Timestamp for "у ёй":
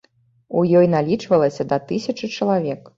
0.61-0.89